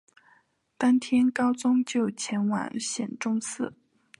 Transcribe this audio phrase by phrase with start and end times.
[0.79, 3.71] 当天高宗就前往显忠寺。